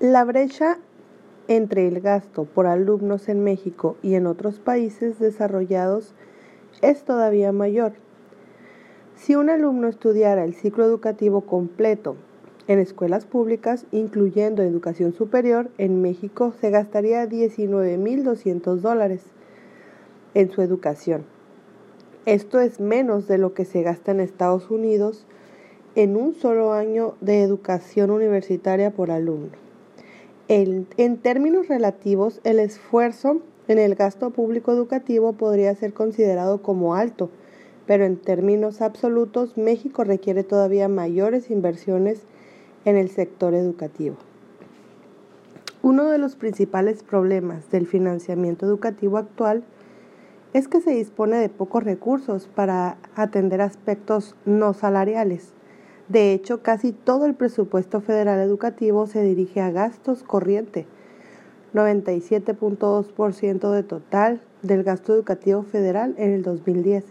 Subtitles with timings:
[0.00, 0.78] La brecha
[1.46, 6.14] entre el gasto por alumnos en México y en otros países desarrollados
[6.82, 7.92] es todavía mayor.
[9.14, 12.16] Si un alumno estudiara el ciclo educativo completo
[12.66, 19.22] en escuelas públicas, incluyendo educación superior, en México se gastaría 19.200 dólares
[20.34, 21.24] en su educación.
[22.26, 25.24] Esto es menos de lo que se gasta en Estados Unidos
[25.94, 29.64] en un solo año de educación universitaria por alumno.
[30.46, 37.30] En, términos relativos, el esfuerzo en el gasto público educativo podría ser considerado como alto,
[37.86, 42.20] pero en términos absolutos, México requiere todavía mayores inversiones
[42.84, 44.16] en el sector educativo.
[45.80, 49.64] Uno de los principales problemas del financiamiento educativo actual
[50.52, 55.54] es que se dispone de pocos recursos para atender aspectos no salariales.
[56.08, 60.86] De hecho, casi todo el presupuesto federal educativo se dirige a gastos corriente,
[61.72, 67.04] 97.2% de total del gasto educativo federal en el 2010.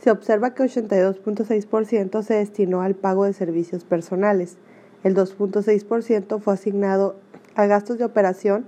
[0.00, 4.56] Se observa que 82.6% se destinó al pago de servicios personales,
[5.02, 7.16] el 2.6% fue asignado
[7.54, 8.66] a gastos de operación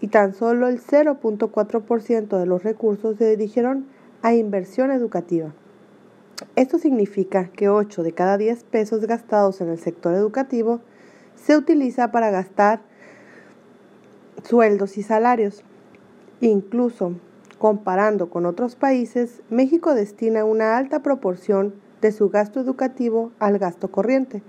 [0.00, 3.86] y tan solo el 0.4% de los recursos se dirigieron
[4.22, 5.52] a inversión educativa.
[6.56, 10.80] Esto significa que 8 de cada 10 pesos gastados en el sector educativo
[11.34, 12.80] se utiliza para gastar
[14.44, 15.64] sueldos y salarios.
[16.40, 17.12] Incluso
[17.58, 23.90] comparando con otros países, México destina una alta proporción de su gasto educativo al gasto
[23.90, 24.42] corriente